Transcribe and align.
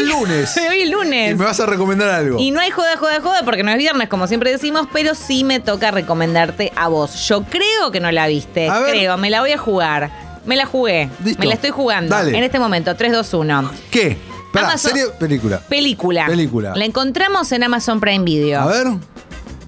el 0.00 0.08
lunes. 0.08 0.56
Hoy 0.70 0.82
el 0.82 0.90
lunes. 0.90 1.32
Y 1.32 1.34
me 1.34 1.44
vas 1.44 1.60
a 1.60 1.66
recomendar 1.66 2.08
algo. 2.10 2.38
Y 2.38 2.50
no 2.50 2.60
hay 2.60 2.70
joda, 2.70 2.96
joda, 2.96 3.20
joda, 3.20 3.42
porque 3.44 3.62
no 3.62 3.70
es 3.70 3.78
viernes, 3.78 4.08
como 4.08 4.26
siempre 4.26 4.50
decimos, 4.50 4.86
pero 4.92 5.14
sí 5.14 5.44
me 5.44 5.60
toca 5.60 5.90
recomendarte 5.90 6.72
a 6.76 6.88
vos. 6.88 7.26
Yo 7.28 7.42
creo 7.44 7.90
que 7.92 8.00
no 8.00 8.10
la 8.10 8.26
viste. 8.26 8.68
A 8.68 8.80
ver. 8.80 8.90
Creo, 8.92 9.16
me 9.18 9.30
la 9.30 9.40
voy 9.40 9.52
a 9.52 9.58
jugar. 9.58 10.10
Me 10.46 10.56
la 10.56 10.66
jugué. 10.66 11.10
Listo. 11.24 11.40
Me 11.40 11.46
la 11.46 11.54
estoy 11.54 11.70
jugando. 11.70 12.14
Dale. 12.14 12.36
En 12.36 12.42
este 12.44 12.58
momento, 12.58 12.94
3, 12.96 13.12
2, 13.12 13.34
1. 13.34 13.70
¿Qué? 13.90 14.16
Espera, 14.46 14.66
Amazon- 14.68 14.90
¿serie 14.90 15.06
película? 15.18 15.60
Película. 15.68 16.26
Película. 16.26 16.72
La 16.74 16.84
encontramos 16.84 17.52
en 17.52 17.62
Amazon 17.62 18.00
Prime 18.00 18.24
Video. 18.24 18.60
A 18.62 18.66
ver. 18.66 18.86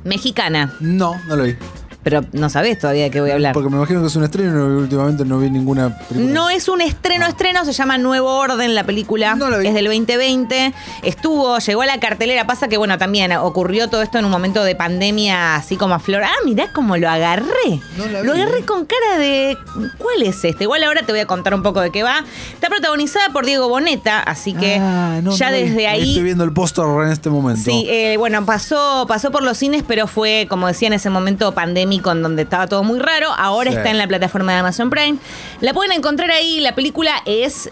Mexicana. 0.04 0.74
No, 0.80 1.20
no 1.28 1.36
lo 1.36 1.44
vi. 1.44 1.56
Pero 2.02 2.24
no 2.32 2.50
sabés 2.50 2.78
todavía 2.78 3.04
de 3.04 3.10
qué 3.10 3.20
voy 3.20 3.30
a 3.30 3.34
hablar. 3.34 3.54
Porque 3.54 3.68
me 3.70 3.76
imagino 3.76 4.00
que 4.00 4.08
es 4.08 4.16
un 4.16 4.24
estreno 4.24 4.68
y 4.68 4.82
últimamente 4.82 5.24
no 5.24 5.38
vi 5.38 5.50
ninguna 5.50 5.96
película. 5.96 6.32
No 6.32 6.50
es 6.50 6.68
un 6.68 6.80
estreno, 6.80 7.26
estreno, 7.26 7.64
se 7.64 7.72
llama 7.72 7.96
Nuevo 7.96 8.36
Orden 8.36 8.74
la 8.74 8.84
película. 8.84 9.36
No 9.36 9.48
la 9.48 9.58
vi. 9.58 9.68
Es 9.68 9.74
del 9.74 9.84
2020. 9.84 10.74
Estuvo, 11.04 11.58
llegó 11.58 11.82
a 11.82 11.86
la 11.86 12.00
cartelera. 12.00 12.44
Pasa 12.46 12.66
que, 12.66 12.76
bueno, 12.76 12.98
también 12.98 13.32
ocurrió 13.32 13.88
todo 13.88 14.02
esto 14.02 14.18
en 14.18 14.24
un 14.24 14.32
momento 14.32 14.64
de 14.64 14.74
pandemia, 14.74 15.54
así 15.54 15.76
como 15.76 15.94
a 15.94 16.00
flor. 16.00 16.24
Ah, 16.24 16.34
mirá 16.44 16.72
cómo 16.72 16.96
lo 16.96 17.08
agarré. 17.08 17.80
No 17.96 18.06
la 18.06 18.22
lo 18.22 18.32
agarré 18.32 18.58
eh. 18.58 18.64
con 18.64 18.84
cara 18.84 19.18
de. 19.18 19.56
¿Cuál 19.98 20.22
es 20.22 20.44
este? 20.44 20.64
Igual 20.64 20.82
ahora 20.82 21.02
te 21.02 21.12
voy 21.12 21.20
a 21.20 21.26
contar 21.26 21.54
un 21.54 21.62
poco 21.62 21.80
de 21.80 21.90
qué 21.90 22.02
va. 22.02 22.24
Está 22.52 22.68
protagonizada 22.68 23.28
por 23.32 23.46
Diego 23.46 23.68
Boneta, 23.68 24.20
así 24.20 24.54
que 24.54 24.78
Ah, 24.80 25.20
no, 25.22 25.36
ya 25.36 25.50
no 25.50 25.56
desde 25.56 25.86
ahí. 25.86 26.10
Estoy 26.10 26.24
viendo 26.24 26.42
el 26.42 26.52
póster 26.52 26.84
en 26.84 27.12
este 27.12 27.30
momento. 27.30 27.62
Sí, 27.62 27.86
eh, 27.88 28.16
bueno, 28.16 28.44
pasó, 28.44 29.04
pasó 29.06 29.30
por 29.30 29.44
los 29.44 29.56
cines, 29.56 29.84
pero 29.86 30.08
fue, 30.08 30.46
como 30.48 30.66
decía, 30.66 30.88
en 30.88 30.94
ese 30.94 31.08
momento 31.08 31.52
pandémico 31.52 31.91
en 31.92 32.22
donde 32.22 32.42
estaba 32.42 32.66
todo 32.66 32.82
muy 32.84 32.98
raro. 32.98 33.28
Ahora 33.36 33.70
Sí. 33.70 33.76
está 33.76 33.90
en 33.90 33.98
la 33.98 34.06
plataforma 34.06 34.52
de 34.52 34.58
Amazon 34.58 34.90
Prime. 34.90 35.18
La 35.60 35.74
pueden 35.74 35.92
encontrar 35.92 36.30
ahí. 36.30 36.60
La 36.60 36.74
película 36.74 37.12
es 37.26 37.68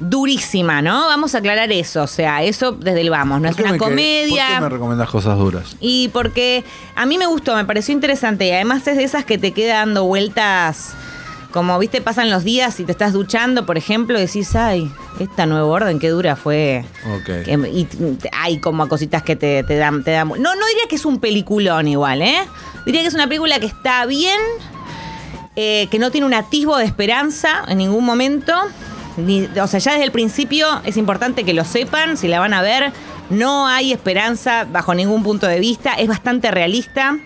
durísima, 0.00 0.82
¿no? 0.82 1.06
Vamos 1.06 1.34
a 1.34 1.38
aclarar 1.38 1.70
eso. 1.72 2.02
O 2.02 2.06
sea, 2.06 2.42
eso 2.42 2.72
desde 2.72 3.00
el 3.00 3.10
vamos. 3.10 3.40
No 3.40 3.50
¿Por 3.50 3.60
es 3.60 3.66
una 3.70 3.78
comedia. 3.78 4.46
¿Por 4.46 4.54
qué 4.56 4.60
me 4.62 4.68
recomendás 4.68 5.08
cosas 5.10 5.38
duras? 5.38 5.76
Y 5.80 6.08
porque 6.08 6.64
a 6.96 7.06
mí 7.06 7.16
me 7.18 7.26
gustó, 7.26 7.54
me 7.54 7.64
pareció 7.64 7.92
interesante. 7.94 8.46
Y 8.46 8.50
además 8.50 8.86
es 8.86 8.96
de 8.96 9.04
esas 9.04 9.24
que 9.24 9.38
te 9.38 9.52
queda 9.52 9.78
dando 9.78 10.04
vueltas. 10.04 10.94
Como, 11.54 11.78
viste, 11.78 12.00
pasan 12.00 12.30
los 12.32 12.42
días 12.42 12.80
y 12.80 12.84
te 12.84 12.90
estás 12.90 13.12
duchando, 13.12 13.64
por 13.64 13.78
ejemplo, 13.78 14.18
y 14.18 14.22
decís, 14.22 14.56
ay, 14.56 14.90
esta 15.20 15.46
nueva 15.46 15.64
orden, 15.66 16.00
qué 16.00 16.08
dura 16.08 16.34
fue. 16.34 16.84
Ok. 17.14 17.44
Que- 17.44 17.70
y 17.72 17.86
hay 18.32 18.58
como 18.58 18.88
cositas 18.88 19.22
que 19.22 19.36
te, 19.36 19.62
te 19.62 19.76
dan, 19.76 20.02
te 20.02 20.10
dan. 20.10 20.26
No, 20.30 20.34
no 20.36 20.66
diría 20.66 20.88
que 20.88 20.96
es 20.96 21.04
un 21.04 21.20
peliculón 21.20 21.86
igual, 21.86 22.22
¿eh? 22.22 22.40
Diría 22.84 23.02
que 23.02 23.06
es 23.06 23.14
una 23.14 23.28
película 23.28 23.60
que 23.60 23.66
está 23.66 24.04
bien, 24.04 24.40
eh, 25.54 25.86
que 25.92 26.00
no 26.00 26.10
tiene 26.10 26.26
un 26.26 26.34
atisbo 26.34 26.76
de 26.76 26.86
esperanza 26.86 27.62
en 27.68 27.78
ningún 27.78 28.04
momento. 28.04 28.52
Ni- 29.16 29.44
o 29.60 29.66
sea, 29.68 29.78
ya 29.78 29.92
desde 29.92 30.06
el 30.06 30.10
principio 30.10 30.66
es 30.84 30.96
importante 30.96 31.44
que 31.44 31.54
lo 31.54 31.64
sepan, 31.64 32.16
si 32.16 32.26
la 32.26 32.40
van 32.40 32.52
a 32.52 32.62
ver. 32.62 32.92
No 33.30 33.68
hay 33.68 33.92
esperanza 33.92 34.66
bajo 34.70 34.92
ningún 34.92 35.22
punto 35.22 35.46
de 35.46 35.60
vista. 35.60 35.94
Es 35.94 36.08
bastante 36.08 36.50
realista. 36.50 37.16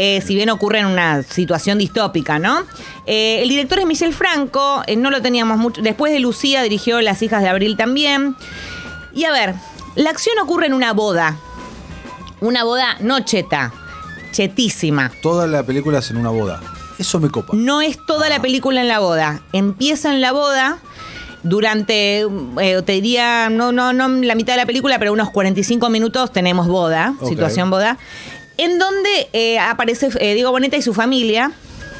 Eh, 0.00 0.22
si 0.24 0.36
bien 0.36 0.48
ocurre 0.48 0.78
en 0.78 0.86
una 0.86 1.24
situación 1.24 1.76
distópica, 1.76 2.38
¿no? 2.38 2.62
Eh, 3.04 3.40
el 3.42 3.48
director 3.48 3.80
es 3.80 3.86
Michel 3.86 4.14
Franco, 4.14 4.84
eh, 4.86 4.94
no 4.94 5.10
lo 5.10 5.20
teníamos 5.20 5.58
mucho. 5.58 5.82
Después 5.82 6.12
de 6.12 6.20
Lucía 6.20 6.62
dirigió 6.62 7.00
Las 7.00 7.20
hijas 7.20 7.42
de 7.42 7.48
Abril 7.48 7.76
también. 7.76 8.36
Y 9.12 9.24
a 9.24 9.32
ver, 9.32 9.56
la 9.96 10.10
acción 10.10 10.38
ocurre 10.38 10.66
en 10.66 10.74
una 10.74 10.92
boda. 10.92 11.36
Una 12.40 12.62
boda 12.62 12.96
no 13.00 13.18
cheta, 13.24 13.72
chetísima. 14.30 15.10
Toda 15.20 15.48
la 15.48 15.64
película 15.64 15.98
es 15.98 16.12
en 16.12 16.18
una 16.18 16.30
boda. 16.30 16.60
Eso 16.96 17.18
me 17.18 17.28
copa. 17.28 17.54
No 17.56 17.80
es 17.80 17.98
toda 18.06 18.28
la 18.28 18.40
película 18.40 18.80
en 18.80 18.86
la 18.86 19.00
boda. 19.00 19.42
Empieza 19.52 20.14
en 20.14 20.20
la 20.20 20.30
boda 20.30 20.78
durante, 21.42 22.20
eh, 22.60 22.82
te 22.84 22.92
diría, 22.92 23.48
no, 23.50 23.72
no, 23.72 23.92
no 23.92 24.08
la 24.08 24.34
mitad 24.34 24.52
de 24.54 24.58
la 24.58 24.66
película, 24.66 24.98
pero 24.98 25.12
unos 25.12 25.30
45 25.30 25.88
minutos 25.90 26.32
tenemos 26.32 26.66
boda, 26.66 27.14
situación 27.26 27.70
boda, 27.70 27.98
en 28.58 28.78
donde 28.78 29.28
eh, 29.32 29.58
aparece 29.58 30.10
eh, 30.20 30.34
Diego 30.34 30.50
Boneta 30.50 30.76
y 30.76 30.82
su 30.82 30.92
familia. 30.92 31.52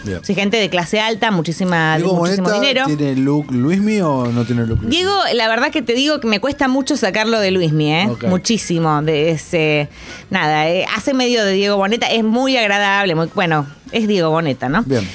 Bien. 0.04 0.20
Sí, 0.22 0.34
gente 0.34 0.58
de 0.58 0.70
clase 0.70 1.00
alta, 1.00 1.30
muchísima, 1.30 1.96
Diego 1.96 2.14
muchísimo 2.14 2.48
Boneta 2.48 2.60
dinero. 2.60 2.86
¿Tiene 2.86 3.16
look 3.16 3.50
Luismi 3.50 4.00
o 4.00 4.26
no 4.26 4.44
tiene 4.44 4.66
look 4.66 4.78
Luismi? 4.82 4.96
Diego, 4.96 5.12
la 5.34 5.48
verdad 5.48 5.70
que 5.72 5.82
te 5.82 5.94
digo 5.94 6.20
que 6.20 6.28
me 6.28 6.40
cuesta 6.40 6.68
mucho 6.68 6.96
sacarlo 6.96 7.40
de 7.40 7.50
Luismi, 7.50 7.92
¿eh? 7.92 8.08
Muchísimo. 8.28 9.02
De 9.02 9.30
ese, 9.30 9.88
nada, 10.30 10.68
eh, 10.68 10.86
hace 10.96 11.14
medio 11.14 11.44
de 11.44 11.52
Diego 11.52 11.76
Boneta, 11.76 12.06
es 12.06 12.22
muy 12.22 12.56
agradable, 12.56 13.14
muy, 13.14 13.28
bueno, 13.34 13.66
es 13.90 14.06
Diego 14.06 14.30
Boneta, 14.30 14.68
¿no? 14.68 14.82
Bien. 14.84 15.06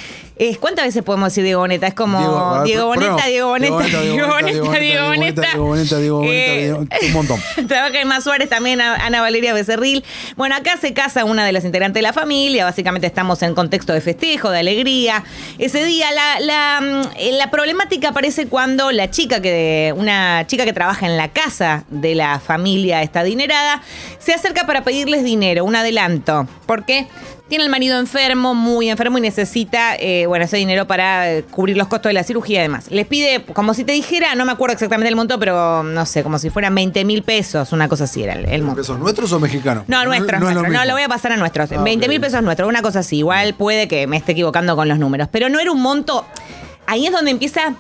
¿Cuántas 0.59 0.85
veces 0.85 1.03
podemos 1.03 1.29
decir 1.29 1.43
Diego 1.43 1.61
Boneta? 1.61 1.87
Es 1.87 1.93
como 1.93 2.19
Diego, 2.19 2.37
a 2.37 2.57
ver, 2.59 2.67
Diego, 2.67 2.85
Boneta. 2.87 3.25
Diego 3.27 3.47
Boneta, 3.47 3.77
Diego 3.77 3.87
Boneta, 3.87 4.01
Diego 4.01 4.27
Boneta, 4.27 5.41
Diego 5.41 5.65
Boneta, 5.65 5.97
Diego 5.99 6.17
Boneta, 6.17 6.33
Eh, 6.33 6.61
Diego- 6.61 6.85
un 7.07 7.13
montón. 7.13 7.39
Trabaja 7.67 8.01
en 8.01 8.07
Más 8.07 8.23
Suárez 8.23 8.49
también, 8.49 8.81
Ana 8.81 9.21
Valeria 9.21 9.53
Becerril. 9.53 10.03
Bueno, 10.35 10.55
acá 10.55 10.77
se 10.77 10.93
casa 10.93 11.25
una 11.25 11.45
de 11.45 11.51
las 11.51 11.63
integrantes 11.65 11.95
de 11.95 12.01
la 12.01 12.13
familia. 12.13 12.65
Básicamente 12.65 13.07
estamos 13.07 13.41
en 13.41 13.53
contexto 13.55 13.93
de 13.93 14.01
festejo, 14.01 14.49
de 14.49 14.59
alegría. 14.59 15.23
Ese 15.59 15.83
día 15.85 16.07
la, 16.11 16.39
la, 16.39 16.81
mm, 16.81 17.37
la 17.37 17.49
problemática 17.51 18.09
aparece 18.09 18.47
cuando 18.47 18.91
la 18.91 19.09
chica 19.09 19.41
que, 19.41 19.93
una 19.95 20.45
chica 20.47 20.65
que 20.65 20.73
trabaja 20.73 21.05
en 21.05 21.17
la 21.17 21.29
casa 21.29 21.85
de 21.89 22.15
la 22.15 22.39
familia 22.39 23.01
está 23.01 23.21
adinerada, 23.21 23.81
se 24.19 24.33
acerca 24.33 24.65
para 24.65 24.83
pedirles 24.83 25.23
dinero, 25.23 25.63
un 25.63 25.75
adelanto. 25.75 26.47
¿Por 26.65 26.85
qué? 26.85 27.07
Tiene 27.49 27.65
el 27.65 27.69
marido 27.69 27.99
enfermo, 27.99 28.55
muy 28.55 28.89
enfermo 28.89 29.17
y 29.17 29.21
necesita, 29.21 29.95
eh, 29.99 30.25
bueno, 30.33 30.45
ese 30.45 30.57
dinero 30.57 30.88
para 30.88 31.31
eh, 31.31 31.44
cubrir 31.44 31.77
los 31.77 31.88
costos 31.88 32.09
de 32.09 32.13
la 32.13 32.23
cirugía 32.23 32.57
y 32.57 32.63
demás. 32.63 32.89
Les 32.89 33.05
pide, 33.05 33.45
como 33.53 33.75
si 33.75 33.83
te 33.83 33.91
dijera, 33.91 34.33
no 34.33 34.45
me 34.45 34.51
acuerdo 34.51 34.73
exactamente 34.73 35.09
el 35.09 35.16
monto, 35.16 35.38
pero 35.38 35.83
no 35.83 36.07
sé, 36.07 36.23
como 36.23 36.39
si 36.39 36.49
fueran 36.49 36.73
20 36.73 37.05
mil 37.05 37.21
pesos, 37.21 37.71
una 37.71 37.88
cosa 37.88 38.05
así 38.05 38.23
era 38.23 38.33
el, 38.33 38.45
el 38.45 38.63
monto. 38.63 38.81
¿Pesos 38.81 38.97
nuestros 38.97 39.31
o 39.31 39.39
mexicanos? 39.39 39.83
No, 39.88 40.03
nuestros, 40.05 40.41
nuestros. 40.41 40.63
No, 40.63 40.69
mismo. 40.69 40.85
lo 40.85 40.94
voy 40.94 41.03
a 41.03 41.07
pasar 41.07 41.33
a 41.33 41.38
nuestros. 41.38 41.71
Ah, 41.71 41.83
20 41.83 42.07
mil 42.07 42.17
ok. 42.17 42.23
pesos 42.23 42.41
nuestros, 42.41 42.67
una 42.67 42.81
cosa 42.81 42.99
así. 42.99 43.17
Igual 43.17 43.53
puede 43.53 43.88
que 43.88 44.07
me 44.07 44.17
esté 44.17 44.31
equivocando 44.31 44.75
con 44.75 44.89
los 44.89 44.97
números. 44.97 45.27
Pero 45.31 45.49
no 45.49 45.59
era 45.59 45.71
un 45.71 45.81
monto. 45.83 46.25
Ahí 46.88 47.05
es 47.05 47.11
donde 47.11 47.29
empieza 47.29 47.75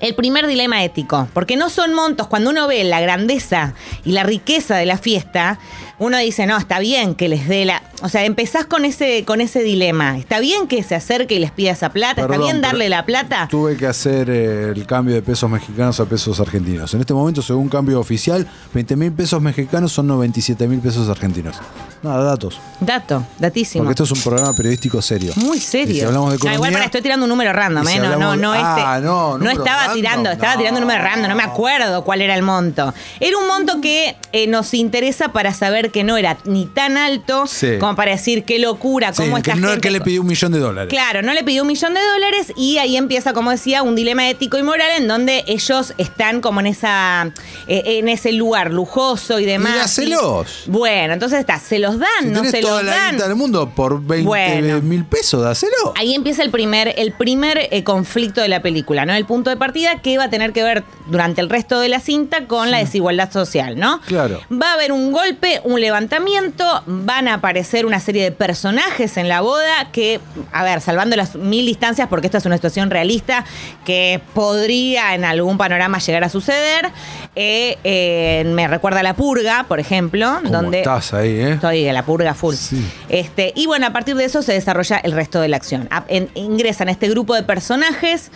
el 0.00 0.14
primer 0.14 0.46
dilema 0.46 0.84
ético. 0.84 1.28
Porque 1.32 1.56
no 1.56 1.70
son 1.70 1.94
montos. 1.94 2.26
Cuando 2.26 2.50
uno 2.50 2.66
ve 2.66 2.84
la 2.84 3.00
grandeza 3.00 3.74
y 4.04 4.12
la 4.12 4.22
riqueza 4.22 4.76
de 4.76 4.86
la 4.86 4.98
fiesta, 4.98 5.58
uno 5.98 6.18
dice, 6.18 6.46
no, 6.46 6.56
está 6.56 6.78
bien 6.78 7.14
que 7.14 7.28
les 7.28 7.48
dé 7.48 7.64
la. 7.64 7.82
O 8.04 8.10
sea, 8.10 8.22
empezás 8.26 8.66
con 8.66 8.84
ese, 8.84 9.24
con 9.24 9.40
ese 9.40 9.62
dilema. 9.62 10.18
Está 10.18 10.38
bien 10.38 10.68
que 10.68 10.82
se 10.82 10.94
acerque 10.94 11.36
y 11.36 11.38
les 11.38 11.50
pida 11.52 11.70
esa 11.70 11.88
plata. 11.88 12.16
Perdón, 12.16 12.32
está 12.34 12.44
bien 12.44 12.60
darle 12.60 12.88
la 12.90 13.06
plata. 13.06 13.48
Tuve 13.50 13.78
que 13.78 13.86
hacer 13.86 14.28
eh, 14.28 14.72
el 14.76 14.86
cambio 14.86 15.14
de 15.14 15.22
pesos 15.22 15.48
mexicanos 15.50 15.98
a 16.00 16.04
pesos 16.04 16.38
argentinos. 16.38 16.92
En 16.92 17.00
este 17.00 17.14
momento, 17.14 17.40
según 17.40 17.70
cambio 17.70 17.98
oficial, 17.98 18.46
20 18.74 18.96
mil 18.96 19.12
pesos 19.12 19.40
mexicanos 19.40 19.90
son 19.90 20.06
97 20.08 20.68
mil 20.68 20.80
pesos 20.80 21.08
argentinos. 21.08 21.56
Nada, 22.02 22.22
datos. 22.22 22.60
Dato, 22.80 23.24
datísimo. 23.38 23.84
Porque 23.84 23.92
esto 24.02 24.04
es 24.04 24.10
un 24.12 24.20
programa 24.30 24.52
periodístico 24.54 25.00
serio. 25.00 25.32
Muy 25.36 25.58
serio. 25.58 25.94
Y 25.94 26.00
si 26.00 26.04
hablamos 26.04 26.28
de 26.28 26.32
No, 26.32 26.36
economía, 26.36 26.56
igual 26.56 26.72
para 26.72 26.84
estoy 26.84 27.00
tirando 27.00 27.24
un 27.24 27.30
número 27.30 27.54
random, 27.54 27.86
si 27.86 27.94
¿eh? 27.96 28.00
No, 28.00 28.18
no, 28.18 28.36
no, 28.36 28.52
Ah, 28.52 28.96
este. 28.96 29.06
no, 29.06 29.38
número 29.38 29.50
estaba 29.52 29.78
random, 29.78 29.94
tirando, 29.96 30.30
estaba 30.30 30.52
no. 30.52 30.58
tirando 30.58 30.80
un 30.80 30.86
número 30.86 31.02
random, 31.02 31.30
no 31.30 31.36
me 31.36 31.42
acuerdo 31.42 32.04
cuál 32.04 32.20
era 32.20 32.34
el 32.34 32.42
monto. 32.42 32.92
Era 33.18 33.38
un 33.38 33.46
monto 33.46 33.80
que 33.80 34.14
eh, 34.32 34.46
nos 34.46 34.74
interesa 34.74 35.28
para 35.32 35.54
saber 35.54 35.90
que 35.90 36.04
no 36.04 36.18
era 36.18 36.36
ni 36.44 36.66
tan 36.66 36.98
alto 36.98 37.46
Sí. 37.46 37.78
como 37.80 37.93
para 37.94 38.12
decir 38.12 38.44
qué 38.44 38.58
locura, 38.58 39.12
Sí, 39.12 39.22
cómo 39.22 39.36
que 39.36 39.50
esta 39.50 39.54
no 39.60 39.66
es 39.68 39.72
gente- 39.74 39.88
que 39.88 39.90
le 39.92 40.00
pidió 40.00 40.20
un 40.22 40.26
millón 40.26 40.52
de 40.52 40.58
dólares. 40.58 40.90
Claro, 40.90 41.22
no 41.22 41.32
le 41.34 41.44
pidió 41.44 41.62
un 41.62 41.68
millón 41.68 41.94
de 41.94 42.00
dólares 42.00 42.52
y 42.56 42.78
ahí 42.78 42.96
empieza, 42.96 43.32
como 43.32 43.50
decía, 43.50 43.82
un 43.82 43.94
dilema 43.94 44.28
ético 44.28 44.58
y 44.58 44.62
moral 44.62 44.90
en 44.98 45.08
donde 45.08 45.44
ellos 45.46 45.94
están 45.98 46.40
como 46.40 46.60
en 46.60 46.66
esa 46.66 47.30
eh, 47.66 47.82
en 47.98 48.08
ese 48.08 48.32
lugar 48.32 48.72
lujoso 48.72 49.38
y 49.40 49.44
demás. 49.44 49.74
Y 49.74 49.78
dáselos. 49.78 50.64
Bueno, 50.66 51.14
entonces 51.14 51.40
está, 51.40 51.58
se 51.58 51.78
los 51.78 51.98
dan, 51.98 52.08
Si 52.22 52.26
no 52.30 52.44
se 52.44 52.60
toda 52.60 52.82
los 52.82 52.90
la 52.90 52.96
dan. 52.96 53.16
del 53.18 53.34
mundo 53.36 53.70
por 53.74 54.00
20 54.02 54.26
Bueno. 54.26 54.80
mil 54.82 55.04
pesos, 55.04 55.42
dáselo. 55.42 55.72
Ahí 55.96 56.14
empieza 56.14 56.42
el 56.42 56.50
primer, 56.50 56.94
el 56.96 57.12
primer 57.12 57.68
eh, 57.70 57.84
conflicto 57.84 58.40
de 58.40 58.48
la 58.48 58.60
película, 58.62 59.06
¿no? 59.06 59.14
El 59.14 59.24
punto 59.24 59.50
de 59.50 59.56
partida 59.56 60.00
que 60.02 60.18
va 60.18 60.24
a 60.24 60.30
tener 60.30 60.52
que 60.52 60.62
ver 60.62 60.84
durante 61.06 61.40
el 61.40 61.48
resto 61.50 61.80
de 61.80 61.88
la 61.88 62.00
cinta 62.00 62.46
con 62.46 62.70
la 62.70 62.78
desigualdad 62.78 63.32
social, 63.32 63.78
¿no? 63.78 64.00
Claro. 64.02 64.40
Va 64.52 64.70
a 64.70 64.74
haber 64.74 64.92
un 64.92 65.12
golpe, 65.12 65.60
un 65.64 65.80
levantamiento, 65.80 66.82
van 66.86 67.28
a 67.28 67.34
aparecer 67.34 67.64
una 67.86 67.98
serie 68.00 68.22
de 68.22 68.32
personajes 68.32 69.16
en 69.16 69.28
la 69.28 69.40
boda 69.40 69.90
que, 69.92 70.20
a 70.52 70.62
ver, 70.62 70.80
salvando 70.80 71.16
las 71.16 71.34
mil 71.36 71.66
distancias, 71.66 72.08
porque 72.08 72.26
esta 72.28 72.38
es 72.38 72.46
una 72.46 72.56
situación 72.56 72.90
realista 72.90 73.44
que 73.84 74.20
podría 74.34 75.14
en 75.14 75.24
algún 75.24 75.58
panorama 75.58 75.98
llegar 75.98 76.22
a 76.24 76.28
suceder. 76.28 76.90
eh, 77.36 77.78
eh, 77.84 78.44
me 78.46 78.68
recuerda 78.68 79.00
a 79.00 79.02
La 79.02 79.14
Purga, 79.14 79.64
por 79.66 79.80
ejemplo, 79.80 80.38
¿Cómo 80.42 80.50
donde... 80.50 80.78
estás 80.78 81.12
ahí, 81.14 81.30
eh? 81.40 81.52
Estoy 81.54 81.86
en 81.86 81.94
la 81.94 82.04
purga 82.04 82.34
full. 82.34 82.54
Sí. 82.54 82.84
Este, 83.08 83.52
y 83.56 83.66
bueno, 83.66 83.86
a 83.86 83.92
partir 83.92 84.14
de 84.14 84.24
eso 84.24 84.42
se 84.42 84.52
desarrolla 84.52 84.98
el 84.98 85.12
resto 85.12 85.40
de 85.40 85.48
la 85.48 85.56
acción. 85.56 85.88
A- 85.90 86.04
en- 86.08 86.30
ingresan 86.34 86.88
este 86.88 87.08
grupo 87.08 87.34
de 87.34 87.42
personajes 87.42 88.30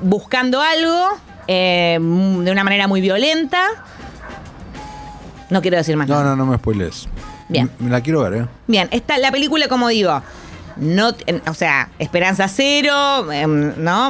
buscando 0.00 0.62
algo 0.62 1.06
eh, 1.48 1.98
de 2.00 2.50
una 2.50 2.64
manera 2.64 2.86
muy 2.86 3.00
violenta. 3.00 3.60
No 5.50 5.60
quiero 5.62 5.76
decir 5.76 5.96
más 5.96 6.08
No, 6.08 6.14
nada. 6.14 6.30
no, 6.30 6.36
no 6.36 6.46
me 6.46 6.56
spoiles. 6.58 7.08
Bien. 7.50 7.70
Me 7.78 7.90
la 7.90 8.00
quiero 8.00 8.22
ver, 8.22 8.42
¿eh? 8.42 8.46
Bien, 8.66 8.88
esta, 8.92 9.18
la 9.18 9.30
película, 9.30 9.68
como 9.68 9.88
digo, 9.88 10.22
no, 10.76 11.12
en- 11.26 11.42
o 11.48 11.54
sea, 11.54 11.90
esperanza 11.98 12.48
cero, 12.48 13.30
em, 13.32 13.74
¿no? 13.76 14.08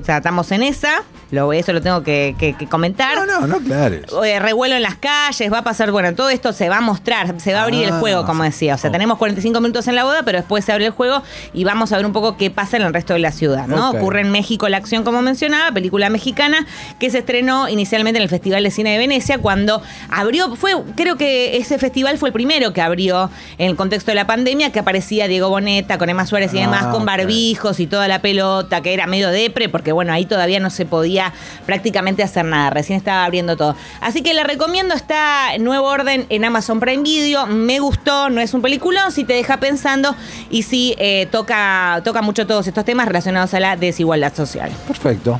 O 0.00 0.04
sea, 0.04 0.16
estamos 0.18 0.50
en 0.52 0.62
esa. 0.62 1.02
Lo, 1.30 1.52
eso 1.52 1.72
lo 1.72 1.80
tengo 1.80 2.02
que, 2.02 2.34
que- 2.38 2.54
que 2.54 2.66
comentar. 2.66 3.14
No, 3.16 3.26
no, 3.26 3.46
no, 3.46 3.58
claro. 3.60 3.96
Eh, 4.24 4.38
revuelo 4.40 4.74
en 4.74 4.82
las 4.82 4.96
calles, 4.96 5.52
va 5.52 5.58
a 5.58 5.64
pasar, 5.64 5.90
bueno, 5.92 6.14
todo 6.14 6.30
esto 6.30 6.52
se 6.52 6.68
va 6.68 6.78
a 6.78 6.80
mostrar, 6.80 7.40
se 7.40 7.52
va 7.52 7.60
a 7.60 7.62
abrir 7.64 7.84
el 7.84 7.92
Ah, 7.92 8.00
juego, 8.00 8.24
como 8.26 8.42
decía. 8.44 8.74
O 8.74 8.78
sea, 8.78 8.90
oh. 8.90 8.92
tenemos 8.92 9.18
45 9.18 9.60
minutos 9.60 9.86
en 9.88 9.94
la 9.96 10.04
boda, 10.04 10.22
pero 10.24 10.38
después 10.38 10.64
se 10.64 10.72
abre 10.72 10.86
el 10.86 10.90
juego 10.92 11.22
y 11.52 11.64
vamos 11.64 11.92
a 11.92 11.96
ver 11.96 12.06
un 12.06 12.12
poco 12.12 12.36
qué 12.36 12.50
pasa 12.50 12.76
en 12.76 12.82
el 12.82 12.92
resto 12.92 13.12
de 13.12 13.20
la 13.20 13.32
ciudad, 13.32 13.66
¿no? 13.66 13.90
Ocurre 13.90 14.20
en 14.22 14.30
México 14.30 14.68
la 14.68 14.76
acción, 14.78 15.04
como 15.04 15.22
mencionaba, 15.22 15.72
película 15.72 16.10
mexicana 16.10 16.66
que 16.98 17.10
se 17.10 17.18
estrenó 17.18 17.68
inicialmente 17.68 18.18
en 18.18 18.22
el 18.24 18.28
Festival 18.28 18.62
de 18.64 18.70
Cine 18.70 18.92
de 18.92 18.98
Venecia 18.98 19.38
cuando 19.38 19.82
abrió, 20.10 20.54
fue, 20.56 20.72
creo 20.96 21.16
que 21.16 21.56
ese 21.58 21.78
festival 21.78 22.18
fue 22.18 22.28
el 22.28 22.32
primero 22.32 22.72
que 22.72 22.80
abrió 22.82 23.30
en 23.58 23.70
el 23.70 23.76
contexto 23.76 24.10
de 24.10 24.14
la 24.16 24.26
pandemia, 24.26 24.72
que 24.72 24.78
aparecía 24.78 25.28
Diego 25.28 25.48
Boneta 25.48 25.98
con 25.98 26.08
Emma 26.10 26.26
Suárez 26.26 26.52
y 26.54 26.58
Ah, 26.58 26.62
demás, 26.62 26.86
con 26.86 27.02
ok. 27.02 27.06
barbijos 27.06 27.78
y 27.80 27.86
toda 27.86 28.08
la 28.08 28.20
pelota, 28.20 28.80
que 28.82 28.92
era 28.94 29.06
medio 29.06 29.30
depre, 29.30 29.68
porque 29.68 29.92
bueno, 29.92 30.12
ahí 30.12 30.26
todavía 30.26 30.60
no 30.60 30.70
se 30.70 30.86
podía 30.86 31.19
prácticamente 31.66 32.22
hacer 32.22 32.44
nada, 32.44 32.70
recién 32.70 32.96
estaba 32.96 33.24
abriendo 33.24 33.56
todo. 33.56 33.76
Así 34.00 34.22
que 34.22 34.34
le 34.34 34.44
recomiendo, 34.44 34.94
está 34.94 35.48
Nuevo 35.58 35.86
Orden 35.86 36.26
en 36.28 36.44
Amazon 36.44 36.80
Prime 36.80 37.02
Video, 37.02 37.46
me 37.46 37.78
gustó, 37.78 38.30
no 38.30 38.40
es 38.40 38.54
un 38.54 38.62
peliculón, 38.62 39.12
si 39.12 39.24
te 39.24 39.34
deja 39.34 39.58
pensando 39.58 40.14
y 40.50 40.62
sí 40.62 40.94
eh, 40.98 41.28
toca, 41.30 42.00
toca 42.04 42.22
mucho 42.22 42.46
todos 42.46 42.66
estos 42.66 42.84
temas 42.84 43.06
relacionados 43.06 43.54
a 43.54 43.60
la 43.60 43.76
desigualdad 43.76 44.34
social. 44.34 44.70
Perfecto. 44.86 45.38